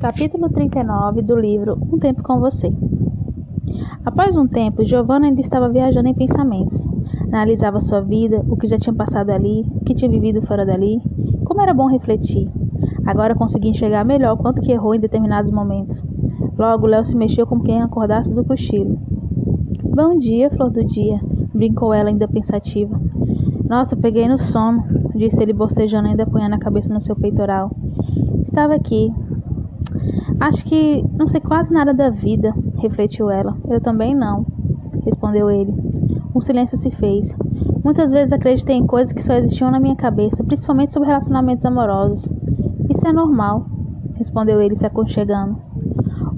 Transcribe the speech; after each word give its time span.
Capítulo 0.00 0.48
39 0.48 1.22
do 1.22 1.34
livro 1.34 1.76
Um 1.92 1.98
Tempo 1.98 2.22
com 2.22 2.38
Você. 2.38 2.72
Após 4.04 4.36
um 4.36 4.46
tempo, 4.46 4.84
Giovanna 4.84 5.26
ainda 5.26 5.40
estava 5.40 5.68
viajando 5.68 6.06
em 6.06 6.14
pensamentos. 6.14 6.88
Analisava 7.26 7.80
sua 7.80 8.00
vida, 8.00 8.40
o 8.48 8.56
que 8.56 8.68
já 8.68 8.78
tinha 8.78 8.94
passado 8.94 9.30
ali, 9.30 9.66
o 9.74 9.80
que 9.80 9.96
tinha 9.96 10.08
vivido 10.08 10.40
fora 10.42 10.64
dali. 10.64 11.02
Como 11.44 11.60
era 11.60 11.74
bom 11.74 11.88
refletir. 11.88 12.48
Agora 13.04 13.34
conseguia 13.34 13.72
enxergar 13.72 14.04
melhor 14.04 14.34
o 14.34 14.36
quanto 14.36 14.62
que 14.62 14.70
errou 14.70 14.94
em 14.94 15.00
determinados 15.00 15.50
momentos. 15.50 16.00
Logo, 16.56 16.86
Léo 16.86 17.04
se 17.04 17.16
mexeu 17.16 17.44
como 17.44 17.64
quem 17.64 17.82
acordasse 17.82 18.32
do 18.32 18.44
cochilo. 18.44 18.96
Bom 19.82 20.16
dia, 20.16 20.48
flor 20.50 20.70
do 20.70 20.84
dia, 20.84 21.18
brincou 21.52 21.92
ela 21.92 22.08
ainda 22.08 22.28
pensativa. 22.28 23.00
Nossa, 23.68 23.96
peguei 23.96 24.28
no 24.28 24.38
sono, 24.38 24.84
disse 25.16 25.42
ele 25.42 25.52
bocejando 25.52 26.06
ainda 26.06 26.22
apoiando 26.22 26.54
a 26.54 26.60
cabeça 26.60 26.94
no 26.94 27.00
seu 27.00 27.16
peitoral. 27.16 27.72
Estava 28.44 28.76
aqui, 28.76 29.12
Acho 30.40 30.64
que 30.64 31.04
não 31.12 31.26
sei 31.26 31.40
quase 31.40 31.72
nada 31.72 31.92
da 31.92 32.10
vida, 32.10 32.54
refletiu 32.76 33.28
ela. 33.28 33.56
Eu 33.68 33.80
também 33.80 34.14
não, 34.14 34.46
respondeu 35.04 35.50
ele. 35.50 35.74
Um 36.34 36.40
silêncio 36.40 36.76
se 36.76 36.90
fez. 36.90 37.34
Muitas 37.82 38.12
vezes 38.12 38.32
acreditei 38.32 38.76
em 38.76 38.86
coisas 38.86 39.12
que 39.12 39.22
só 39.22 39.34
existiam 39.34 39.70
na 39.70 39.80
minha 39.80 39.96
cabeça, 39.96 40.44
principalmente 40.44 40.92
sobre 40.92 41.08
relacionamentos 41.08 41.64
amorosos. 41.64 42.28
Isso 42.88 43.06
é 43.06 43.12
normal, 43.12 43.66
respondeu 44.14 44.60
ele 44.60 44.76
se 44.76 44.86
aconchegando. 44.86 45.56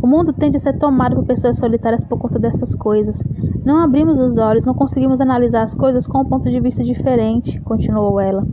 O 0.03 0.07
mundo 0.07 0.33
tende 0.33 0.57
a 0.57 0.61
ser 0.61 0.79
tomado 0.79 1.17
por 1.17 1.27
pessoas 1.27 1.59
solitárias 1.59 2.03
por 2.03 2.19
conta 2.19 2.39
dessas 2.39 2.75
coisas. 2.75 3.23
Não 3.65 3.77
abrimos 3.83 4.19
os 4.19 4.39
olhos, 4.39 4.65
não 4.65 4.73
conseguimos 4.73 5.21
analisar 5.21 5.63
as 5.63 5.75
coisas 5.75 6.07
com 6.07 6.21
um 6.23 6.25
ponto 6.25 6.51
de 6.51 6.59
vista 6.59 6.83
diferente, 6.83 7.61
continuou 7.61 8.19
ela. 8.19 8.47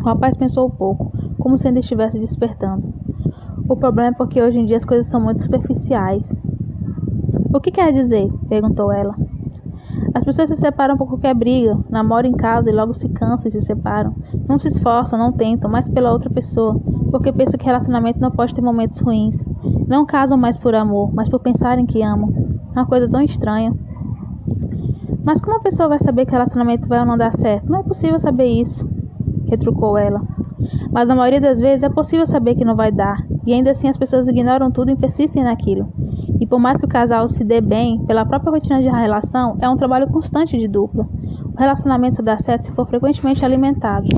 O 0.00 0.04
rapaz 0.04 0.34
pensou 0.34 0.66
um 0.66 0.70
pouco, 0.70 1.12
como 1.38 1.58
se 1.58 1.68
ainda 1.68 1.80
estivesse 1.80 2.18
despertando. 2.18 2.94
O 3.68 3.76
problema 3.76 4.08
é 4.08 4.12
porque 4.12 4.40
hoje 4.40 4.58
em 4.58 4.64
dia 4.64 4.78
as 4.78 4.84
coisas 4.84 5.06
são 5.06 5.20
muito 5.20 5.42
superficiais. 5.42 6.34
O 7.52 7.60
que 7.60 7.70
quer 7.70 7.92
dizer? 7.92 8.26
perguntou 8.48 8.90
ela. 8.90 9.14
As 10.14 10.24
pessoas 10.24 10.48
se 10.48 10.56
separam 10.56 10.96
por 10.96 11.06
qualquer 11.06 11.34
briga, 11.34 11.78
namoram 11.90 12.30
em 12.30 12.32
casa 12.32 12.70
e 12.70 12.74
logo 12.74 12.94
se 12.94 13.10
cansam 13.10 13.48
e 13.48 13.50
se 13.50 13.60
separam. 13.60 14.14
Não 14.48 14.58
se 14.58 14.68
esforçam, 14.68 15.18
não 15.18 15.32
tentam, 15.32 15.70
mais 15.70 15.86
pela 15.86 16.10
outra 16.10 16.30
pessoa, 16.30 16.80
porque 17.10 17.30
pensam 17.30 17.58
que 17.58 17.66
relacionamento 17.66 18.18
não 18.18 18.30
pode 18.30 18.54
ter 18.54 18.62
momentos 18.62 19.00
ruins. 19.00 19.44
Não 19.86 20.06
casam 20.06 20.38
mais 20.38 20.56
por 20.56 20.74
amor, 20.74 21.12
mas 21.14 21.28
por 21.28 21.40
pensarem 21.40 21.84
que 21.84 22.02
amam. 22.02 22.32
É 22.74 22.80
uma 22.80 22.86
coisa 22.86 23.06
tão 23.06 23.20
estranha. 23.20 23.74
Mas 25.24 25.42
como 25.42 25.56
a 25.56 25.60
pessoa 25.60 25.90
vai 25.90 25.98
saber 25.98 26.24
que 26.24 26.32
relacionamento 26.32 26.88
vai 26.88 27.00
ou 27.00 27.06
não 27.06 27.18
dar 27.18 27.34
certo? 27.36 27.70
Não 27.70 27.80
é 27.80 27.82
possível 27.82 28.18
saber 28.18 28.46
isso, 28.46 28.88
retrucou 29.46 29.98
ela. 29.98 30.22
Mas 30.90 31.08
na 31.08 31.14
maioria 31.14 31.40
das 31.40 31.58
vezes 31.58 31.82
é 31.82 31.88
possível 31.88 32.26
saber 32.26 32.54
que 32.54 32.64
não 32.64 32.74
vai 32.74 32.90
dar, 32.90 33.26
e 33.46 33.52
ainda 33.52 33.70
assim 33.70 33.88
as 33.88 33.96
pessoas 33.96 34.28
ignoram 34.28 34.70
tudo 34.70 34.90
e 34.90 34.96
persistem 34.96 35.44
naquilo. 35.44 35.88
E 36.40 36.46
por 36.46 36.58
mais 36.58 36.80
que 36.80 36.86
o 36.86 36.88
casal 36.88 37.28
se 37.28 37.44
dê 37.44 37.60
bem, 37.60 38.04
pela 38.06 38.24
própria 38.24 38.52
rotina 38.52 38.80
de 38.80 38.88
relação, 38.88 39.56
é 39.60 39.68
um 39.68 39.76
trabalho 39.76 40.08
constante 40.08 40.56
de 40.56 40.68
dupla. 40.68 41.06
O 41.54 41.58
relacionamento 41.58 42.16
só 42.16 42.22
dá 42.22 42.38
certo 42.38 42.66
se 42.66 42.72
for 42.72 42.86
frequentemente 42.86 43.44
alimentado. 43.44 44.08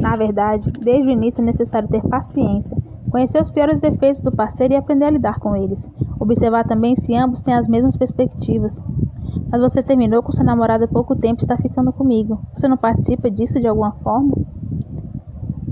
Na 0.00 0.16
verdade, 0.16 0.70
desde 0.80 1.08
o 1.08 1.10
início 1.10 1.42
é 1.42 1.44
necessário 1.44 1.88
ter 1.88 2.02
paciência, 2.02 2.76
conhecer 3.10 3.40
os 3.40 3.50
piores 3.50 3.78
defeitos 3.78 4.22
do 4.22 4.32
parceiro 4.32 4.74
e 4.74 4.76
aprender 4.76 5.04
a 5.04 5.10
lidar 5.10 5.38
com 5.38 5.54
eles. 5.54 5.88
Observar 6.18 6.64
também 6.64 6.96
se 6.96 7.14
ambos 7.14 7.40
têm 7.40 7.54
as 7.54 7.68
mesmas 7.68 7.96
perspectivas. 7.96 8.82
Mas 9.50 9.60
você 9.60 9.82
terminou 9.82 10.22
com 10.22 10.32
seu 10.32 10.44
namorado 10.44 10.84
há 10.84 10.88
pouco 10.88 11.14
tempo 11.14 11.42
e 11.42 11.44
está 11.44 11.56
ficando 11.56 11.92
comigo. 11.92 12.40
Você 12.54 12.66
não 12.66 12.76
participa 12.76 13.30
disso 13.30 13.60
de 13.60 13.68
alguma 13.68 13.92
forma? 14.02 14.32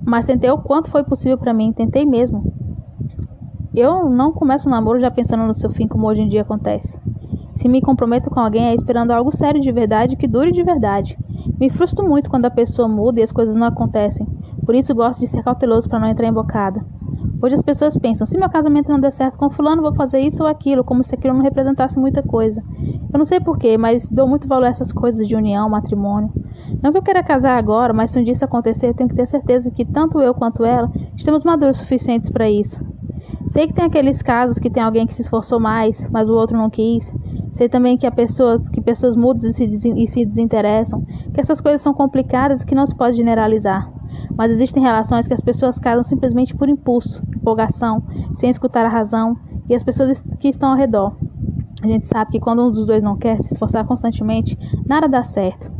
Mas 0.05 0.27
tentei 0.27 0.51
o 0.51 0.59
quanto 0.59 0.91
foi 0.91 1.05
possível 1.05 1.39
para 1.39 1.55
mim, 1.55 1.73
tentei 1.73 2.05
mesmo. 2.05 2.53
Eu 3.75 4.11
não 4.11 4.33
começo 4.33 4.69
um 4.69 4.71
namoro 4.71 5.01
já 5.01 5.11
pensando 5.11 5.45
no 5.45 5.55
seu 5.55 5.71
fim 5.71 5.87
como 5.87 6.07
hoje 6.07 6.23
em 6.23 6.29
dia 6.29 6.43
acontece. 6.43 6.99
Se 7.55 7.69
me 7.69 7.81
comprometo 7.81 8.31
com 8.31 8.41
alguém 8.41 8.67
é 8.67 8.75
esperando 8.75 9.11
algo 9.11 9.31
sério 9.31 9.61
de 9.61 9.71
verdade 9.71 10.17
que 10.17 10.27
dure 10.27 10.51
de 10.51 10.63
verdade. 10.63 11.17
Me 11.59 11.71
frustro 11.71 12.09
muito 12.09 12.31
quando 12.31 12.47
a 12.47 12.51
pessoa 12.51 12.89
muda 12.89 13.21
e 13.21 13.23
as 13.23 13.31
coisas 13.31 13.55
não 13.55 13.67
acontecem. 13.67 14.27
Por 14.65 14.75
isso 14.75 14.95
gosto 14.95 15.21
de 15.21 15.27
ser 15.27 15.43
cauteloso 15.43 15.89
para 15.89 15.99
não 15.99 16.09
entrar 16.09 16.27
embocada. 16.27 16.85
Hoje 17.43 17.55
as 17.55 17.63
pessoas 17.63 17.97
pensam: 17.97 18.27
se 18.27 18.39
meu 18.39 18.51
casamento 18.51 18.91
não 18.91 19.01
der 19.01 19.13
certo 19.13 19.39
com 19.39 19.51
fulano, 19.51 19.83
vou 19.83 19.95
fazer 19.95 20.21
isso 20.21 20.43
ou 20.43 20.49
aquilo, 20.49 20.85
como 20.85 21.03
se 21.03 21.15
aquilo 21.15 21.35
não 21.35 21.43
representasse 21.43 21.99
muita 21.99 22.23
coisa. 22.23 22.63
Eu 23.13 23.19
não 23.19 23.25
sei 23.25 23.41
porquê, 23.41 23.79
mas 23.79 24.09
dou 24.09 24.29
muito 24.29 24.47
valor 24.47 24.67
a 24.67 24.69
essas 24.69 24.93
coisas 24.93 25.27
de 25.27 25.35
união, 25.35 25.69
matrimônio. 25.69 26.31
Não 26.83 26.93
que 26.93 26.99
eu 26.99 27.03
queira 27.03 27.23
casar 27.23 27.59
agora, 27.59 27.93
mas 27.93 28.11
se 28.11 28.19
um 28.19 28.23
dia 28.23 28.33
isso 28.33 28.45
acontecer, 28.45 28.95
tenho 28.95 29.09
que 29.09 29.17
ter 29.17 29.27
certeza 29.27 29.71
que 29.71 29.85
tanto 29.85 30.21
eu 30.21 30.35
quanto 30.35 30.65
ela 30.65 30.91
estamos 31.17 31.45
maduros 31.45 31.79
suficientes 31.79 32.31
para 32.31 32.49
isso. 32.49 32.79
Sei 33.49 33.67
que 33.67 33.75
tem 33.75 33.85
aqueles 33.85 34.23
casos 34.23 34.59
que 34.59 34.71
tem 34.71 34.83
alguém 34.83 35.07
que 35.07 35.15
se 35.15 35.23
esforçou 35.23 35.59
mais, 35.59 36.09
mas 36.11 36.29
o 36.29 36.35
outro 36.35 36.57
não 36.57 36.71
quis. 36.71 37.13
Sei 37.53 37.69
também 37.69 37.97
que 37.97 38.07
há 38.07 38.11
pessoas 38.11 38.69
que 38.69 38.81
pessoas 38.81 39.17
mudam 39.17 39.51
e 39.51 39.53
se, 39.53 39.65
e 39.65 40.09
se 40.09 40.25
desinteressam, 40.25 41.03
que 41.35 41.41
essas 41.41 41.61
coisas 41.61 41.81
são 41.81 41.93
complicadas 41.93 42.63
e 42.63 42.67
que 42.67 42.75
não 42.75 42.87
se 42.87 42.95
pode 42.95 43.17
generalizar. 43.17 43.91
Mas 44.37 44.53
existem 44.53 44.83
relações 44.83 45.27
que 45.27 45.35
as 45.35 45.41
pessoas 45.41 45.79
casam 45.79 46.03
simplesmente 46.03 46.55
por 46.55 46.69
impulso, 46.69 47.21
empolgação, 47.37 48.03
sem 48.35 48.49
escutar 48.49 48.87
a 48.87 48.89
razão 48.89 49.37
e 49.69 49.75
as 49.75 49.83
pessoas 49.83 50.23
que 50.39 50.49
estão 50.49 50.71
ao 50.71 50.77
redor. 50.77 51.17
A 51.83 51.87
gente 51.87 52.07
sabe 52.07 52.31
que 52.31 52.41
quando 52.41 52.63
um 52.63 52.71
dos 52.71 52.87
dois 52.87 53.03
não 53.03 53.17
quer 53.17 53.41
se 53.41 53.53
esforçar 53.53 53.85
constantemente, 53.87 54.57
nada 54.87 55.09
dá 55.09 55.23
certo. 55.23 55.80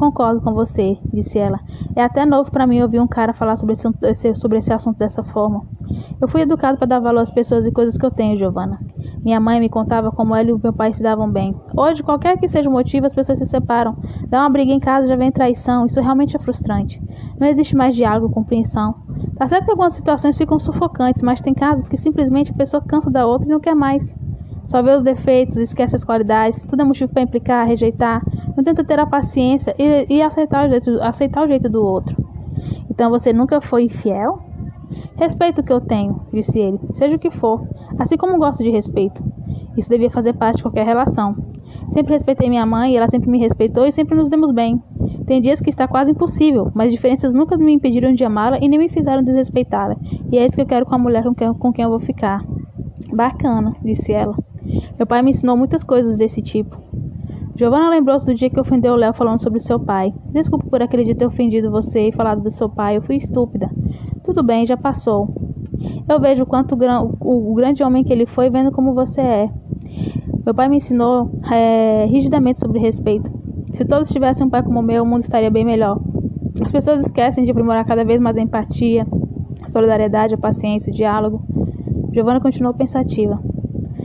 Concordo 0.00 0.40
com 0.40 0.54
você, 0.54 0.96
disse 1.12 1.38
ela. 1.38 1.60
É 1.94 2.02
até 2.02 2.24
novo 2.24 2.50
para 2.50 2.66
mim 2.66 2.80
ouvir 2.80 2.98
um 2.98 3.06
cara 3.06 3.34
falar 3.34 3.54
sobre 3.56 3.74
esse, 3.74 4.34
sobre 4.34 4.56
esse 4.56 4.72
assunto 4.72 4.96
dessa 4.96 5.22
forma. 5.22 5.66
Eu 6.18 6.26
fui 6.26 6.40
educado 6.40 6.78
para 6.78 6.86
dar 6.86 7.00
valor 7.00 7.20
às 7.20 7.30
pessoas 7.30 7.66
e 7.66 7.70
coisas 7.70 7.98
que 7.98 8.06
eu 8.06 8.10
tenho, 8.10 8.38
Giovanna. 8.38 8.80
Minha 9.22 9.38
mãe 9.38 9.60
me 9.60 9.68
contava 9.68 10.10
como 10.10 10.34
ela 10.34 10.48
e 10.48 10.52
o 10.54 10.58
meu 10.58 10.72
pai 10.72 10.94
se 10.94 11.02
davam 11.02 11.30
bem. 11.30 11.54
Hoje, 11.76 12.02
qualquer 12.02 12.38
que 12.38 12.48
seja 12.48 12.66
o 12.66 12.72
motivo, 12.72 13.04
as 13.04 13.14
pessoas 13.14 13.40
se 13.40 13.44
separam. 13.44 13.94
Dá 14.26 14.40
uma 14.40 14.48
briga 14.48 14.72
em 14.72 14.80
casa 14.80 15.06
já 15.06 15.16
vem 15.16 15.30
traição. 15.30 15.84
Isso 15.84 16.00
realmente 16.00 16.34
é 16.34 16.38
frustrante. 16.38 16.98
Não 17.38 17.46
existe 17.46 17.76
mais 17.76 17.94
diálogo, 17.94 18.32
compreensão. 18.32 18.94
Tá 19.36 19.46
certo 19.48 19.66
que 19.66 19.70
algumas 19.70 19.92
situações 19.92 20.34
ficam 20.34 20.58
sufocantes, 20.58 21.20
mas 21.20 21.42
tem 21.42 21.52
casos 21.52 21.88
que 21.90 21.98
simplesmente 21.98 22.52
a 22.52 22.54
pessoa 22.54 22.82
cansa 22.82 23.10
da 23.10 23.26
outra 23.26 23.46
e 23.46 23.50
não 23.50 23.60
quer 23.60 23.74
mais. 23.74 24.14
Só 24.70 24.80
vê 24.82 24.94
os 24.94 25.02
defeitos, 25.02 25.56
esquece 25.56 25.96
as 25.96 26.04
qualidades, 26.04 26.62
tudo 26.62 26.80
é 26.80 26.84
motivo 26.84 27.12
para 27.12 27.22
implicar, 27.22 27.66
rejeitar, 27.66 28.22
tenta 28.62 28.84
ter 28.84 28.98
a 28.98 29.06
paciência 29.06 29.74
e, 29.78 30.06
e 30.08 30.22
aceitar, 30.22 30.66
o 30.66 30.68
jeito, 30.70 31.02
aceitar 31.02 31.44
o 31.44 31.48
jeito 31.48 31.68
do 31.68 31.84
outro. 31.84 32.16
Então 32.90 33.10
você 33.10 33.32
nunca 33.32 33.60
foi 33.60 33.84
infiel? 33.84 34.38
Respeito 35.16 35.60
o 35.60 35.64
que 35.64 35.72
eu 35.72 35.80
tenho, 35.80 36.20
disse 36.32 36.58
ele, 36.58 36.78
seja 36.92 37.16
o 37.16 37.18
que 37.18 37.30
for, 37.30 37.66
assim 37.98 38.16
como 38.16 38.38
gosto 38.38 38.64
de 38.64 38.70
respeito. 38.70 39.22
Isso 39.76 39.88
devia 39.88 40.10
fazer 40.10 40.32
parte 40.34 40.56
de 40.56 40.62
qualquer 40.62 40.84
relação. 40.84 41.34
Sempre 41.90 42.14
respeitei 42.14 42.48
minha 42.48 42.66
mãe 42.66 42.92
e 42.92 42.96
ela 42.96 43.08
sempre 43.08 43.30
me 43.30 43.38
respeitou 43.38 43.86
e 43.86 43.92
sempre 43.92 44.16
nos 44.16 44.28
demos 44.28 44.50
bem. 44.50 44.82
Tem 45.26 45.40
dias 45.40 45.60
que 45.60 45.70
está 45.70 45.86
quase 45.86 46.10
impossível, 46.10 46.70
mas 46.74 46.92
diferenças 46.92 47.34
nunca 47.34 47.56
me 47.56 47.72
impediram 47.72 48.12
de 48.12 48.24
amá-la 48.24 48.58
e 48.58 48.68
nem 48.68 48.78
me 48.78 48.88
fizeram 48.88 49.22
desrespeitá-la. 49.22 49.96
E 50.30 50.38
é 50.38 50.44
isso 50.44 50.56
que 50.56 50.62
eu 50.62 50.66
quero 50.66 50.86
com 50.86 50.94
a 50.94 50.98
mulher 50.98 51.22
com 51.22 51.34
quem, 51.34 51.52
com 51.54 51.72
quem 51.72 51.84
eu 51.84 51.90
vou 51.90 52.00
ficar. 52.00 52.44
Bacana, 53.12 53.72
disse 53.84 54.12
ela. 54.12 54.36
Meu 54.96 55.06
pai 55.06 55.22
me 55.22 55.30
ensinou 55.30 55.56
muitas 55.56 55.82
coisas 55.82 56.18
desse 56.18 56.42
tipo. 56.42 56.89
Giovanna 57.60 57.90
lembrou-se 57.90 58.24
do 58.24 58.34
dia 58.34 58.48
que 58.48 58.58
ofendeu 58.58 58.94
o 58.94 58.96
Léo 58.96 59.12
falando 59.12 59.42
sobre 59.42 59.60
seu 59.60 59.78
pai. 59.78 60.14
Desculpe 60.32 60.66
por 60.70 60.80
aquele 60.80 61.04
dia 61.04 61.14
ter 61.14 61.26
ofendido 61.26 61.70
você 61.70 62.08
e 62.08 62.12
falado 62.12 62.40
do 62.40 62.50
seu 62.50 62.70
pai. 62.70 62.96
Eu 62.96 63.02
fui 63.02 63.16
estúpida. 63.16 63.68
Tudo 64.24 64.42
bem, 64.42 64.64
já 64.64 64.78
passou. 64.78 65.28
Eu 66.08 66.18
vejo 66.18 66.46
quanto 66.46 66.74
o, 66.74 67.52
o 67.52 67.54
grande 67.54 67.82
homem 67.82 68.02
que 68.02 68.10
ele 68.14 68.24
foi, 68.24 68.48
vendo 68.48 68.72
como 68.72 68.94
você 68.94 69.20
é. 69.20 69.50
Meu 70.42 70.54
pai 70.54 70.70
me 70.70 70.78
ensinou 70.78 71.38
é, 71.52 72.06
rigidamente 72.06 72.60
sobre 72.60 72.78
respeito. 72.78 73.30
Se 73.74 73.84
todos 73.84 74.08
tivessem 74.08 74.46
um 74.46 74.48
pai 74.48 74.62
como 74.62 74.80
o 74.80 74.82
meu, 74.82 75.02
o 75.02 75.06
mundo 75.06 75.20
estaria 75.20 75.50
bem 75.50 75.66
melhor. 75.66 76.00
As 76.64 76.72
pessoas 76.72 77.04
esquecem 77.04 77.44
de 77.44 77.50
aprimorar 77.50 77.84
cada 77.84 78.06
vez 78.06 78.18
mais 78.18 78.38
a 78.38 78.40
empatia, 78.40 79.06
a 79.62 79.68
solidariedade, 79.68 80.32
a 80.32 80.38
paciência, 80.38 80.90
o 80.90 80.96
diálogo. 80.96 81.42
Giovanna 82.10 82.40
continuou 82.40 82.72
pensativa. 82.72 83.38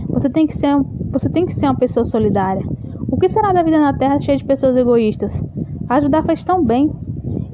Você 0.09 0.29
tem 0.29 0.45
que 0.45 0.57
ser, 0.57 0.75
você 1.09 1.29
tem 1.29 1.45
que 1.45 1.53
ser 1.53 1.67
uma 1.67 1.77
pessoa 1.77 2.03
solidária. 2.03 2.74
O 3.15 3.17
que 3.17 3.29
será 3.29 3.53
da 3.53 3.63
vida 3.63 3.79
na 3.79 3.93
Terra 3.93 4.19
cheia 4.19 4.37
de 4.37 4.43
pessoas 4.43 4.75
egoístas? 4.75 5.41
Ajudar 5.87 6.21
faz 6.23 6.43
tão 6.43 6.61
bem. 6.61 6.91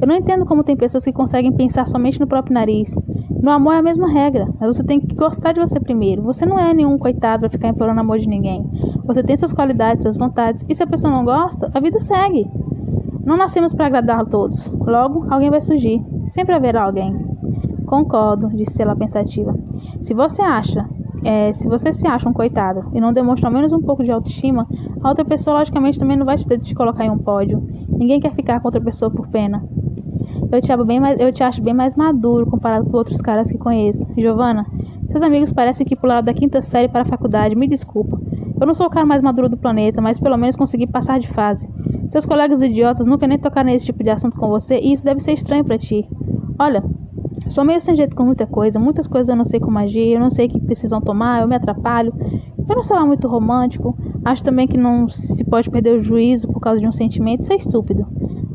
Eu 0.01 0.07
não 0.07 0.15
entendo 0.15 0.43
como 0.43 0.63
tem 0.63 0.75
pessoas 0.75 1.05
que 1.05 1.13
conseguem 1.13 1.51
pensar 1.51 1.87
somente 1.87 2.19
no 2.19 2.25
próprio 2.25 2.55
nariz. 2.55 2.95
No 3.39 3.51
amor 3.51 3.75
é 3.75 3.77
a 3.77 3.83
mesma 3.83 4.11
regra, 4.11 4.47
mas 4.59 4.75
você 4.75 4.83
tem 4.83 4.99
que 4.99 5.13
gostar 5.13 5.51
de 5.51 5.59
você 5.59 5.79
primeiro. 5.79 6.23
Você 6.23 6.47
não 6.47 6.57
é 6.57 6.73
nenhum 6.73 6.97
coitado 6.97 7.41
para 7.41 7.49
ficar 7.51 7.67
implorando 7.67 7.99
amor 7.99 8.17
de 8.17 8.27
ninguém. 8.27 8.65
Você 9.05 9.21
tem 9.21 9.37
suas 9.37 9.53
qualidades, 9.53 10.01
suas 10.01 10.17
vontades, 10.17 10.65
e 10.67 10.73
se 10.73 10.81
a 10.81 10.87
pessoa 10.87 11.13
não 11.13 11.23
gosta, 11.23 11.69
a 11.71 11.79
vida 11.79 11.99
segue. 11.99 12.49
Não 13.23 13.37
nascemos 13.37 13.71
para 13.71 13.85
agradar 13.85 14.21
a 14.21 14.25
todos. 14.25 14.71
Logo, 14.71 15.27
alguém 15.29 15.51
vai 15.51 15.61
surgir. 15.61 16.03
Sempre 16.25 16.55
haverá 16.55 16.85
alguém. 16.85 17.15
Concordo, 17.85 18.49
disse 18.49 18.81
ela 18.81 18.95
pensativa. 18.95 19.55
Se 20.01 20.15
você 20.15 20.41
acha 20.41 20.89
é, 21.23 21.53
se 21.53 21.67
você 21.67 21.93
se 21.93 22.07
acha 22.07 22.27
um 22.27 22.33
coitado 22.33 22.89
e 22.93 22.99
não 22.99 23.13
demonstra 23.13 23.47
ao 23.47 23.53
menos 23.53 23.71
um 23.71 23.81
pouco 23.81 24.03
de 24.03 24.11
autoestima, 24.11 24.67
a 25.03 25.09
outra 25.09 25.25
pessoa 25.25 25.59
logicamente 25.59 25.99
também 25.99 26.17
não 26.17 26.25
vai 26.25 26.37
te, 26.37 26.75
colocar 26.75 27.05
em 27.05 27.09
um 27.09 27.17
pódio. 27.17 27.61
Ninguém 27.89 28.19
quer 28.19 28.33
ficar 28.33 28.59
com 28.59 28.67
outra 28.67 28.81
pessoa 28.81 29.09
por 29.11 29.27
pena. 29.27 29.63
Eu 30.51 30.61
te, 30.61 30.75
bem 30.85 30.99
mais, 30.99 31.19
eu 31.19 31.31
te 31.31 31.43
acho 31.43 31.61
bem 31.61 31.73
mais 31.73 31.95
maduro 31.95 32.45
comparado 32.45 32.89
com 32.89 32.97
outros 32.97 33.21
caras 33.21 33.49
que 33.49 33.57
conheço. 33.57 34.05
Giovana, 34.17 34.65
Seus 35.11 35.23
amigos 35.23 35.51
parecem 35.51 35.85
que 35.85 35.93
pularam 35.93 36.23
da 36.23 36.33
quinta 36.33 36.61
série 36.61 36.87
para 36.87 37.01
a 37.01 37.05
faculdade. 37.05 37.53
Me 37.53 37.67
desculpa. 37.67 38.17
Eu 38.59 38.65
não 38.65 38.73
sou 38.73 38.85
o 38.85 38.89
cara 38.89 39.05
mais 39.05 39.21
maduro 39.21 39.49
do 39.49 39.57
planeta, 39.57 40.01
mas 40.01 40.17
pelo 40.17 40.37
menos 40.37 40.55
consegui 40.55 40.87
passar 40.87 41.19
de 41.19 41.27
fase. 41.27 41.67
Seus 42.09 42.25
colegas 42.25 42.61
idiotas 42.61 43.05
nunca 43.05 43.27
nem 43.27 43.37
tocaram 43.37 43.69
nesse 43.69 43.85
tipo 43.85 44.01
de 44.03 44.09
assunto 44.09 44.37
com 44.37 44.47
você 44.47 44.79
e 44.79 44.93
isso 44.93 45.03
deve 45.03 45.19
ser 45.19 45.33
estranho 45.33 45.65
para 45.65 45.77
ti. 45.77 46.07
Olha, 46.57 46.81
sou 47.49 47.65
meio 47.65 47.81
sem 47.81 47.93
jeito 47.93 48.15
com 48.15 48.23
muita 48.23 48.47
coisa, 48.47 48.79
muitas 48.79 49.05
coisas 49.05 49.27
eu 49.27 49.35
não 49.35 49.43
sei 49.43 49.59
como 49.59 49.77
agir, 49.79 50.13
eu 50.13 50.19
não 50.21 50.29
sei 50.29 50.47
que 50.47 50.59
decisão 50.61 51.01
tomar, 51.01 51.41
eu 51.41 51.47
me 51.47 51.55
atrapalho. 51.55 52.13
Eu 52.69 52.75
não 52.75 52.83
sou 52.83 52.95
lá 52.95 53.05
muito 53.05 53.27
romântico, 53.27 53.97
acho 54.23 54.43
também 54.43 54.67
que 54.67 54.77
não 54.77 55.09
se 55.09 55.43
pode 55.43 55.69
perder 55.69 55.99
o 55.99 56.03
juízo 56.03 56.47
por 56.47 56.59
causa 56.59 56.79
de 56.79 56.87
um 56.87 56.91
sentimento, 56.91 57.41
isso 57.41 57.53
é 57.53 57.55
estúpido. 57.55 58.05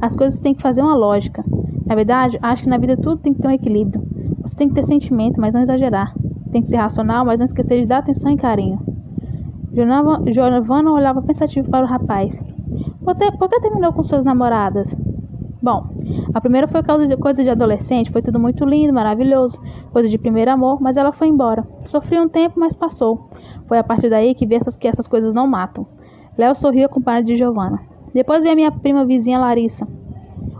As 0.01 0.15
coisas 0.15 0.39
têm 0.39 0.55
que 0.55 0.63
fazer 0.63 0.83
uma 0.83 0.95
lógica. 0.95 1.45
Na 1.87 1.95
verdade, 1.95 2.39
acho 2.43 2.65
que 2.65 2.69
na 2.69 2.79
vida 2.79 2.97
tudo 2.97 3.19
tem 3.19 3.33
que 3.33 3.41
ter 3.41 3.49
um 3.49 3.53
equilíbrio. 3.53 4.03
Você 4.43 4.57
tem 4.57 4.69
que 4.69 4.75
ter 4.75 4.85
sentimento, 4.85 5.41
mas 5.41 5.55
não 5.55 5.63
exagerar. 5.63 6.15
Tem 6.53 6.63
que 6.63 6.69
ser 6.69 6.77
racional, 6.77 7.25
mas 7.25 7.39
não 7.39 7.45
esquecer 7.45 7.81
de 7.81 7.87
dar 7.87 7.99
atenção 7.99 8.31
e 8.31 8.37
carinho. 8.37 8.79
Giovanna 10.33 10.91
olhava 10.91 11.23
pensativo 11.23 11.69
para 11.69 11.85
o 11.85 11.89
rapaz. 11.89 12.41
Por, 13.05 13.49
que 13.49 13.61
terminou 13.61 13.93
com 13.93 14.03
suas 14.03 14.25
namoradas? 14.25 14.97
Bom, 15.67 15.85
a 16.33 16.41
primeira 16.41 16.69
foi 16.69 16.81
coisa 17.19 17.43
de 17.43 17.51
adolescente, 17.51 18.13
foi 18.13 18.23
tudo 18.23 18.39
muito 18.39 18.65
lindo, 18.65 18.93
maravilhoso, 18.95 19.59
coisa 19.91 20.09
de 20.09 20.17
primeiro 20.17 20.53
amor, 20.53 20.81
mas 20.81 20.97
ela 20.97 21.11
foi 21.11 21.27
embora. 21.27 21.67
Sofri 21.87 22.21
um 22.21 22.29
tempo, 22.29 22.55
mas 22.57 22.77
passou. 22.77 23.29
Foi 23.67 23.77
a 23.77 23.83
partir 23.83 24.09
daí 24.09 24.33
que 24.33 24.47
vi 24.47 24.55
essas, 24.55 24.77
que 24.77 24.87
essas 24.87 25.09
coisas 25.09 25.35
não 25.35 25.45
matam. 25.45 25.85
Léo 26.39 26.55
sorriu 26.55 26.87
acompanhado 26.87 27.27
de 27.27 27.37
Giovanna. 27.37 27.81
Depois 28.15 28.43
veio 28.43 28.53
a 28.53 28.55
minha 28.55 28.71
prima 28.71 29.05
vizinha 29.05 29.41
Larissa. 29.41 29.89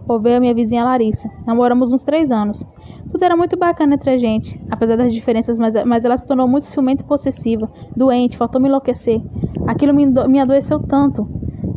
Ou 0.09 0.19
veio 0.19 0.39
a 0.39 0.41
minha 0.41 0.53
vizinha 0.53 0.83
Larissa. 0.83 1.31
Namoramos 1.47 1.93
uns 1.93 2.03
três 2.03 2.33
anos. 2.33 2.67
Tudo 3.09 3.25
era 3.25 3.37
muito 3.37 3.57
bacana 3.57 3.95
entre 3.95 4.11
a 4.11 4.19
gente, 4.19 4.61
apesar 4.69 4.97
das 4.97 5.15
diferenças, 5.15 5.57
mas, 5.57 5.73
mas 5.85 6.05
ela 6.05 6.17
se 6.17 6.27
tornou 6.27 6.49
muito 6.49 6.67
ciumenta 6.67 7.05
e 7.05 7.07
possessiva, 7.07 7.71
doente, 7.97 8.37
faltou 8.37 8.61
me 8.61 8.67
enlouquecer. 8.67 9.23
Aquilo 9.69 9.95
me, 9.95 10.05
me 10.05 10.41
adoeceu 10.41 10.81
tanto. 10.81 11.29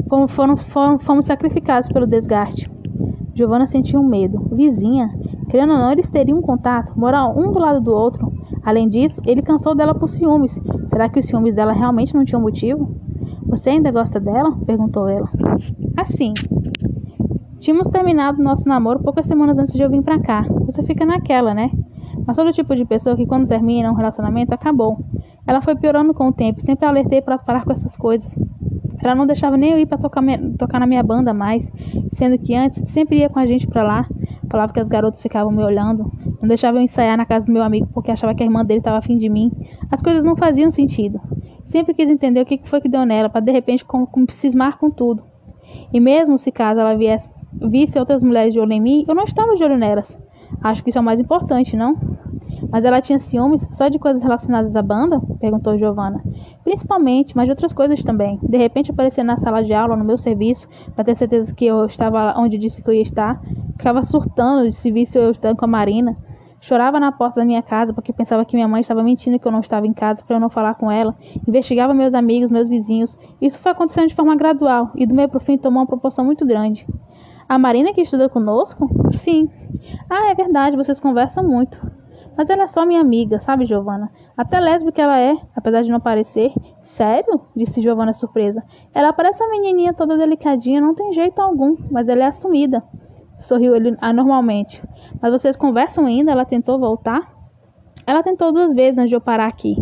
Fomos, 0.09 0.31
foram, 0.31 0.57
foram, 0.57 0.97
fomos 0.97 1.25
sacrificados 1.25 1.87
pelo 1.89 2.07
desgaste. 2.07 2.78
Giovanna 3.39 3.65
sentiu 3.65 4.01
um 4.01 4.05
medo. 4.05 4.49
Vizinha? 4.51 5.09
Querendo 5.49 5.71
ou 5.71 5.79
não, 5.79 5.91
eles 5.93 6.09
teriam 6.09 6.39
um 6.39 6.41
contato, 6.41 6.91
morar 6.99 7.25
um 7.27 7.53
do 7.53 7.57
lado 7.57 7.79
do 7.79 7.93
outro. 7.93 8.33
Além 8.61 8.89
disso, 8.89 9.21
ele 9.25 9.41
cansou 9.41 9.73
dela 9.73 9.95
por 9.95 10.09
ciúmes. 10.09 10.59
Será 10.87 11.07
que 11.07 11.19
os 11.19 11.25
ciúmes 11.25 11.55
dela 11.55 11.71
realmente 11.71 12.13
não 12.13 12.25
tinham 12.25 12.41
motivo? 12.41 12.93
Você 13.45 13.69
ainda 13.69 13.91
gosta 13.91 14.19
dela? 14.19 14.51
perguntou 14.65 15.07
ela. 15.07 15.29
Assim. 15.95 16.33
Tínhamos 17.61 17.87
terminado 17.87 18.43
nosso 18.43 18.67
namoro 18.67 18.99
poucas 18.99 19.25
semanas 19.25 19.57
antes 19.57 19.73
de 19.73 19.81
eu 19.81 19.89
vir 19.89 20.03
pra 20.03 20.19
cá. 20.19 20.45
Você 20.65 20.83
fica 20.83 21.05
naquela, 21.05 21.53
né? 21.53 21.71
Mas 22.27 22.35
sou 22.35 22.43
do 22.43 22.51
tipo 22.51 22.75
de 22.75 22.83
pessoa 22.83 23.15
que 23.15 23.25
quando 23.25 23.47
termina 23.47 23.89
um 23.89 23.95
relacionamento, 23.95 24.53
acabou. 24.53 24.97
Ela 25.47 25.61
foi 25.61 25.77
piorando 25.77 26.13
com 26.13 26.27
o 26.27 26.33
tempo, 26.33 26.61
sempre 26.61 26.85
alertei 26.85 27.21
para 27.21 27.37
parar 27.37 27.63
com 27.63 27.71
essas 27.71 27.95
coisas. 27.95 28.37
Ela 29.01 29.15
não 29.15 29.25
deixava 29.25 29.57
nem 29.57 29.71
eu 29.71 29.79
ir 29.79 29.85
para 29.85 29.97
tocar, 29.97 30.23
tocar 30.57 30.79
na 30.79 30.87
minha 30.87 31.01
banda 31.03 31.33
mais, 31.33 31.69
sendo 32.11 32.37
que 32.37 32.55
antes 32.55 32.83
sempre 32.91 33.19
ia 33.19 33.29
com 33.29 33.39
a 33.39 33.45
gente 33.45 33.67
para 33.67 33.83
lá. 33.83 34.07
Falava 34.49 34.73
que 34.73 34.79
as 34.79 34.87
garotas 34.87 35.21
ficavam 35.21 35.51
me 35.51 35.63
olhando, 35.63 36.11
não 36.41 36.47
deixava 36.47 36.77
eu 36.77 36.81
ensaiar 36.81 37.17
na 37.17 37.25
casa 37.25 37.45
do 37.45 37.51
meu 37.51 37.61
amigo 37.61 37.87
porque 37.93 38.11
achava 38.11 38.33
que 38.33 38.41
a 38.41 38.45
irmã 38.45 38.65
dele 38.65 38.79
estava 38.79 38.97
afim 38.97 39.17
de 39.17 39.29
mim. 39.29 39.51
As 39.91 40.01
coisas 40.01 40.23
não 40.23 40.35
faziam 40.35 40.71
sentido. 40.71 41.19
Sempre 41.63 41.93
quis 41.93 42.09
entender 42.09 42.41
o 42.41 42.45
que 42.45 42.59
foi 42.63 42.81
que 42.81 42.89
deu 42.89 43.05
nela, 43.05 43.29
para 43.29 43.41
de 43.41 43.51
repente 43.51 43.85
com, 43.85 44.05
com 44.05 44.25
cismar 44.29 44.79
com 44.79 44.89
tudo. 44.89 45.23
E 45.93 45.99
mesmo 45.99 46.37
se 46.37 46.51
caso 46.51 46.79
ela 46.79 46.95
viesse, 46.95 47.29
visse 47.69 47.99
outras 47.99 48.23
mulheres 48.23 48.53
de 48.53 48.59
olho 48.59 48.71
em 48.71 48.81
mim, 48.81 49.05
eu 49.07 49.13
não 49.13 49.23
estava 49.23 49.55
de 49.55 49.63
olho 49.63 49.77
nelas. 49.77 50.17
Acho 50.61 50.83
que 50.83 50.89
isso 50.89 50.97
é 50.97 51.01
o 51.01 51.03
mais 51.03 51.19
importante, 51.19 51.77
não? 51.77 51.95
Mas 52.71 52.83
ela 52.83 53.01
tinha 53.01 53.19
ciúmes 53.19 53.67
só 53.71 53.87
de 53.87 53.99
coisas 53.99 54.21
relacionadas 54.21 54.75
à 54.75 54.81
banda? 54.81 55.21
Perguntou 55.39 55.77
Giovanna. 55.77 56.21
Principalmente, 56.69 57.35
mas 57.35 57.45
de 57.45 57.49
outras 57.49 57.73
coisas 57.73 58.03
também. 58.03 58.39
De 58.47 58.55
repente 58.55 58.91
aparecer 58.91 59.23
na 59.23 59.35
sala 59.37 59.63
de 59.63 59.73
aula, 59.73 59.95
no 59.95 60.05
meu 60.05 60.19
serviço, 60.19 60.69
para 60.93 61.03
ter 61.03 61.15
certeza 61.15 61.51
que 61.51 61.65
eu 61.65 61.83
estava 61.85 62.35
onde 62.37 62.59
disse 62.59 62.83
que 62.83 62.87
eu 62.87 62.93
ia 62.93 63.01
estar. 63.01 63.41
Ficava 63.75 64.03
surtando 64.03 64.71
se 64.71 64.91
visse 64.91 65.17
eu 65.17 65.31
estando 65.31 65.57
com 65.57 65.65
a 65.65 65.67
Marina. 65.67 66.15
Chorava 66.61 66.99
na 66.99 67.11
porta 67.11 67.39
da 67.39 67.45
minha 67.45 67.63
casa 67.63 67.91
porque 67.91 68.13
pensava 68.13 68.45
que 68.45 68.55
minha 68.55 68.67
mãe 68.67 68.81
estava 68.81 69.01
mentindo 69.01 69.39
que 69.39 69.47
eu 69.47 69.51
não 69.51 69.61
estava 69.61 69.87
em 69.87 69.93
casa 69.93 70.21
para 70.23 70.35
eu 70.35 70.39
não 70.39 70.47
falar 70.47 70.75
com 70.75 70.91
ela. 70.91 71.15
Investigava 71.47 71.91
meus 71.91 72.13
amigos, 72.13 72.51
meus 72.51 72.69
vizinhos. 72.69 73.17
Isso 73.41 73.57
foi 73.57 73.71
acontecendo 73.71 74.09
de 74.09 74.13
forma 74.13 74.35
gradual 74.35 74.91
e 74.93 75.07
do 75.07 75.15
meio 75.15 75.27
para 75.27 75.39
o 75.39 75.41
fim 75.41 75.57
tomou 75.57 75.81
uma 75.81 75.87
proporção 75.87 76.23
muito 76.23 76.45
grande. 76.45 76.85
A 77.47 77.57
Marina 77.57 77.93
que 77.93 78.01
estuda 78.01 78.29
conosco? 78.29 78.87
Sim. 79.17 79.49
Ah, 80.07 80.29
é 80.29 80.35
verdade, 80.35 80.77
vocês 80.77 80.99
conversam 80.99 81.43
muito. 81.43 81.81
Mas 82.39 82.49
ela 82.49 82.63
é 82.63 82.67
só 82.67 82.85
minha 82.85 83.01
amiga, 83.01 83.37
sabe, 83.37 83.65
Giovana? 83.65 84.09
Até 84.37 84.61
lésbica 84.61 85.01
ela 85.01 85.19
é, 85.19 85.35
apesar 85.53 85.81
de 85.81 85.91
não 85.91 85.99
parecer. 85.99 86.53
Sério? 86.81 87.41
disse 87.53 87.81
Giovana 87.81 88.13
surpresa. 88.13 88.63
Ela 88.93 89.11
parece 89.11 89.43
uma 89.43 89.51
menininha 89.51 89.93
toda 89.93 90.17
delicadinha, 90.17 90.79
não 90.79 90.95
tem 90.95 91.11
jeito 91.11 91.37
algum, 91.41 91.75
mas 91.91 92.07
ela 92.07 92.23
é 92.23 92.27
assumida. 92.27 92.81
Sorriu 93.39 93.75
ele 93.75 93.93
anormalmente. 93.99 94.81
Mas 95.21 95.33
vocês 95.33 95.57
conversam 95.57 96.05
ainda? 96.05 96.31
Ela 96.31 96.45
tentou 96.45 96.79
voltar? 96.79 97.29
Ela 98.07 98.23
tentou 98.23 98.53
duas 98.53 98.73
vezes 98.73 98.97
antes 98.97 99.09
de 99.09 99.17
eu 99.17 99.21
parar 99.21 99.47
aqui. 99.47 99.75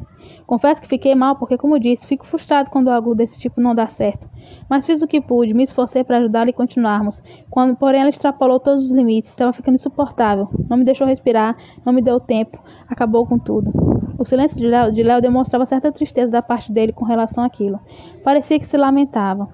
Confesso 0.47 0.81
que 0.81 0.87
fiquei 0.87 1.13
mal 1.13 1.35
porque, 1.35 1.57
como 1.57 1.77
disse, 1.77 2.07
fico 2.07 2.25
frustrado 2.25 2.69
quando 2.69 2.87
algo 2.87 3.13
desse 3.13 3.37
tipo 3.37 3.59
não 3.59 3.75
dá 3.75 3.85
certo. 3.87 4.25
Mas 4.69 4.85
fiz 4.85 5.01
o 5.01 5.07
que 5.07 5.19
pude, 5.19 5.53
me 5.53 5.63
esforcei 5.63 6.05
para 6.05 6.19
ajudá-la 6.19 6.49
e 6.49 6.53
continuarmos. 6.53 7.21
Quando, 7.49 7.75
porém, 7.75 7.99
ela 7.99 8.09
extrapolou 8.09 8.57
todos 8.57 8.85
os 8.85 8.91
limites, 8.91 9.29
estava 9.29 9.51
ficando 9.51 9.75
insuportável. 9.75 10.47
Não 10.69 10.77
me 10.77 10.85
deixou 10.85 11.05
respirar, 11.05 11.57
não 11.85 11.91
me 11.91 12.01
deu 12.01 12.17
tempo, 12.17 12.57
acabou 12.87 13.27
com 13.27 13.37
tudo. 13.37 13.73
O 14.17 14.23
silêncio 14.23 14.57
de 14.57 14.65
Léo, 15.03 15.19
de 15.19 15.21
demonstrava 15.21 15.65
certa 15.65 15.91
tristeza 15.91 16.31
da 16.31 16.41
parte 16.41 16.71
dele 16.71 16.93
com 16.93 17.03
relação 17.03 17.43
àquilo. 17.43 17.81
Parecia 18.23 18.57
que 18.57 18.65
se 18.65 18.77
lamentava. 18.77 19.49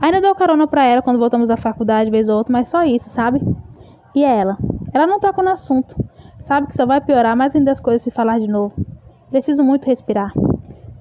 Ainda 0.00 0.20
dou 0.20 0.34
carona 0.34 0.66
para 0.66 0.84
ela 0.84 1.00
quando 1.00 1.20
voltamos 1.20 1.48
à 1.48 1.56
faculdade, 1.56 2.10
vez 2.10 2.28
ou 2.28 2.38
outra, 2.38 2.52
mas 2.52 2.68
só 2.68 2.82
isso, 2.82 3.08
sabe? 3.08 3.40
E 4.16 4.24
ela? 4.24 4.58
Ela 4.92 5.06
não 5.06 5.20
toca 5.20 5.44
no 5.44 5.50
assunto. 5.50 5.94
Sabe 6.40 6.66
que 6.66 6.74
só 6.74 6.84
vai 6.84 7.00
piorar 7.00 7.36
mais 7.36 7.54
ainda 7.54 7.70
as 7.70 7.78
coisas 7.78 8.02
se 8.02 8.10
falar 8.10 8.40
de 8.40 8.48
novo. 8.48 8.74
Preciso 9.32 9.64
muito 9.64 9.86
respirar. 9.86 10.30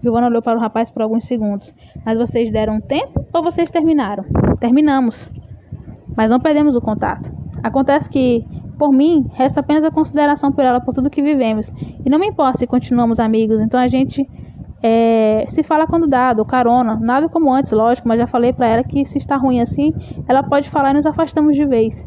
Giovanna 0.01 0.27
olhou 0.27 0.41
para 0.41 0.57
o 0.57 0.61
rapaz 0.61 0.89
por 0.89 1.01
alguns 1.01 1.25
segundos. 1.25 1.73
Mas 2.05 2.17
vocês 2.17 2.49
deram 2.49 2.79
tempo 2.79 3.25
ou 3.33 3.43
vocês 3.43 3.69
terminaram? 3.69 4.23
Terminamos. 4.57 5.29
Mas 6.15 6.31
não 6.31 6.39
perdemos 6.39 6.73
o 6.73 6.79
contato. 6.79 7.29
Acontece 7.61 8.09
que, 8.09 8.45
por 8.79 8.93
mim, 8.93 9.29
resta 9.33 9.59
apenas 9.59 9.83
a 9.83 9.91
consideração 9.91 10.49
por 10.49 10.63
ela 10.63 10.79
por 10.79 10.93
tudo 10.93 11.09
que 11.09 11.21
vivemos. 11.21 11.73
E 12.05 12.09
não 12.09 12.17
me 12.17 12.27
importa 12.27 12.59
se 12.59 12.65
continuamos 12.65 13.19
amigos, 13.19 13.59
então 13.59 13.77
a 13.77 13.89
gente 13.89 14.25
é, 14.81 15.43
se 15.49 15.61
fala 15.61 15.85
quando 15.85 16.07
dá, 16.07 16.33
ou 16.37 16.45
carona. 16.45 16.95
Nada 16.95 17.27
como 17.27 17.53
antes, 17.53 17.73
lógico, 17.73 18.07
mas 18.07 18.17
já 18.17 18.27
falei 18.27 18.53
para 18.53 18.67
ela 18.67 18.83
que 18.85 19.03
se 19.03 19.17
está 19.17 19.35
ruim 19.35 19.59
assim, 19.59 19.93
ela 20.25 20.41
pode 20.41 20.69
falar 20.69 20.91
e 20.91 20.93
nos 20.93 21.05
afastamos 21.05 21.53
de 21.53 21.65
vez. 21.65 22.01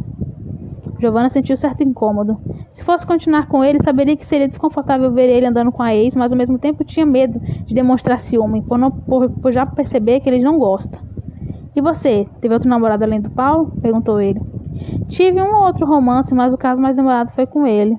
Giovanna 0.98 1.28
sentiu 1.28 1.56
certo 1.56 1.82
incômodo. 1.82 2.38
Se 2.72 2.84
fosse 2.84 3.06
continuar 3.06 3.46
com 3.46 3.62
ele, 3.64 3.82
saberia 3.82 4.16
que 4.16 4.24
seria 4.24 4.48
desconfortável 4.48 5.12
ver 5.12 5.28
ele 5.28 5.46
andando 5.46 5.72
com 5.72 5.82
a 5.82 5.94
ex, 5.94 6.14
mas 6.16 6.32
ao 6.32 6.38
mesmo 6.38 6.58
tempo 6.58 6.84
tinha 6.84 7.04
medo 7.04 7.38
de 7.38 7.74
demonstrar 7.74 8.18
ciúme, 8.18 8.62
por, 8.62 8.78
não, 8.78 8.90
por, 8.90 9.30
por 9.30 9.52
já 9.52 9.66
perceber 9.66 10.20
que 10.20 10.28
ele 10.28 10.42
não 10.42 10.58
gosta. 10.58 10.98
E 11.76 11.80
você, 11.80 12.26
teve 12.40 12.54
outro 12.54 12.68
namorado 12.68 13.02
além 13.04 13.20
do 13.20 13.30
Paulo? 13.30 13.72
perguntou 13.82 14.20
ele. 14.20 14.40
Tive 15.08 15.40
um 15.42 15.54
ou 15.54 15.66
outro 15.66 15.86
romance, 15.86 16.34
mas 16.34 16.54
o 16.54 16.58
caso 16.58 16.80
mais 16.80 16.96
demorado 16.96 17.32
foi 17.32 17.46
com 17.46 17.66
ele. 17.66 17.98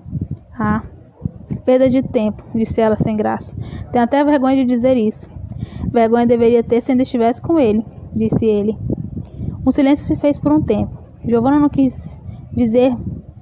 Ah, 0.58 0.84
perda 1.66 1.90
de 1.90 2.02
tempo, 2.02 2.44
disse 2.54 2.80
ela 2.80 2.96
sem 2.96 3.18
graça. 3.18 3.54
Tenho 3.92 4.04
até 4.04 4.24
vergonha 4.24 4.56
de 4.56 4.66
dizer 4.66 4.96
isso. 4.96 5.28
Vergonha 5.92 6.26
deveria 6.26 6.64
ter 6.64 6.82
se 6.82 6.92
ainda 6.92 7.04
estivesse 7.04 7.42
com 7.42 7.60
ele, 7.60 7.86
disse 8.14 8.46
ele. 8.46 8.78
Um 9.66 9.72
silêncio 9.72 10.06
se 10.06 10.16
fez 10.18 10.38
por 10.40 10.52
um 10.52 10.62
tempo. 10.62 10.98
Giovanna 11.26 11.60
não 11.60 11.70
quis 11.70 12.22
dizer, 12.56 12.96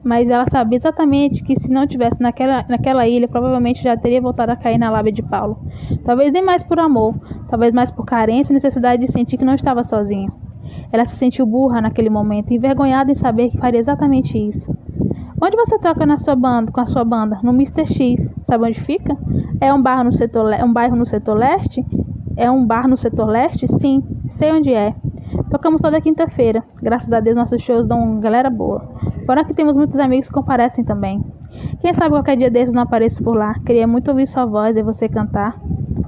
mas 0.04 0.30
ela 0.30 0.46
sabia 0.50 0.78
exatamente 0.78 1.44
que 1.44 1.56
se 1.56 1.72
não 1.72 1.88
tivesse 1.88 2.22
naquela, 2.22 2.66
naquela 2.68 3.08
ilha, 3.08 3.28
provavelmente 3.28 3.82
já 3.82 3.96
teria 3.96 4.22
voltado 4.22 4.52
a 4.52 4.56
cair 4.56 4.78
na 4.78 4.92
lábia 4.92 5.14
de 5.14 5.22
Paulo. 5.22 5.58
Talvez 6.04 6.32
nem 6.34 6.44
mais 6.44 6.62
por 6.62 6.80
amor, 6.80 7.16
talvez 7.50 7.74
mais 7.74 7.90
por 7.90 8.06
carência 8.06 8.52
e 8.52 8.56
necessidade 8.56 9.06
de 9.06 9.12
sentir 9.12 9.38
que 9.38 9.46
não 9.46 9.56
estava 9.56 9.84
sozinha. 9.84 10.32
Ela 10.92 11.06
se 11.06 11.16
sentiu 11.16 11.46
burra 11.46 11.82
naquele 11.82 12.10
momento, 12.10 12.54
envergonhada 12.54 13.12
em 13.12 13.16
saber 13.16 13.50
que 13.50 13.58
faria 13.58 13.80
exatamente 13.80 14.38
isso. 14.38 14.70
Onde 15.42 15.58
você 15.58 15.78
toca 15.78 16.06
na 16.06 16.18
sua 16.18 16.36
banda, 16.36 16.72
com 16.72 16.80
a 16.80 16.86
sua 16.86 17.04
banda? 17.04 17.40
No 17.44 17.52
Mr. 17.52 17.86
X. 17.86 18.34
Sabe 18.44 18.66
onde 18.66 18.80
fica? 18.80 19.18
É 19.60 19.74
um 19.74 19.82
bar 19.82 20.04
no 20.04 20.14
setor, 20.14 20.46
um 20.64 20.72
bairro 20.72 20.96
no 20.96 21.06
setor 21.06 21.38
leste? 21.38 21.86
É 22.38 22.50
um 22.50 22.66
bar 22.66 22.88
no 22.88 22.96
setor 22.96 23.28
leste? 23.28 23.68
Sim, 23.68 24.04
sei 24.28 24.52
onde 24.54 24.74
é. 24.74 24.96
Tocamos 25.54 25.84
toda 25.84 26.02
quinta-feira. 26.02 26.64
Graças 26.82 27.14
a 27.14 27.20
Deus 27.20 27.36
nossos 27.36 27.62
shows 27.62 27.86
dão 27.86 28.00
uma 28.00 28.20
galera 28.20 28.50
boa. 28.50 28.90
Fora 29.24 29.46
que 29.46 29.54
temos 29.54 29.76
muitos 29.76 29.96
amigos 30.00 30.28
que 30.28 30.34
comparecem 30.34 30.84
também. 30.84 31.24
Quem 31.80 31.94
sabe 31.94 32.10
qualquer 32.10 32.36
dia 32.36 32.50
desses 32.50 32.74
não 32.74 32.82
apareço 32.82 33.24
por 33.24 33.38
lá. 33.38 33.54
Queria 33.64 33.86
muito 33.86 34.08
ouvir 34.08 34.26
sua 34.26 34.48
voz 34.48 34.76
e 34.76 34.82
você 34.82 35.08
cantar. 35.08 35.62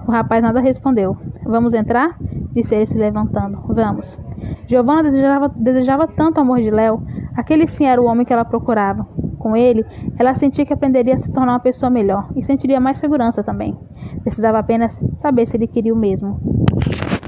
O 0.07 0.11
rapaz 0.11 0.41
nada 0.41 0.59
respondeu. 0.59 1.15
Vamos 1.43 1.75
entrar? 1.75 2.17
Disse 2.55 2.73
ele 2.73 2.87
se 2.87 2.97
levantando. 2.97 3.59
Vamos. 3.67 4.17
Giovanna 4.65 5.03
desejava, 5.03 5.47
desejava 5.55 6.07
tanto 6.07 6.39
o 6.39 6.41
amor 6.41 6.59
de 6.59 6.71
Léo. 6.71 7.03
Aquele 7.35 7.67
sim 7.67 7.85
era 7.85 8.01
o 8.01 8.05
homem 8.05 8.25
que 8.25 8.33
ela 8.33 8.45
procurava. 8.45 9.05
com 9.37 9.55
ele, 9.55 9.85
ela 10.17 10.33
sentia 10.33 10.65
que 10.65 10.73
aprenderia 10.73 11.13
a 11.13 11.19
se 11.19 11.31
tornar 11.31 11.51
uma 11.51 11.59
pessoa 11.59 11.87
melhor 11.91 12.27
e 12.35 12.41
sentiria 12.41 12.79
mais 12.79 12.97
segurança 12.97 13.43
também. 13.43 13.77
Precisava 14.23 14.57
apenas 14.57 14.99
saber 15.17 15.45
se 15.45 15.55
ele 15.55 15.67
queria 15.67 15.93
o 15.93 15.95
mesmo. 15.95 16.54